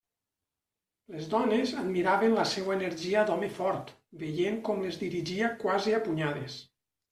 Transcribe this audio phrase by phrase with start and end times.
[1.15, 3.93] Les dones admiraven la seua energia d'home fort,
[4.25, 6.61] veient com les dirigia quasi a punyades.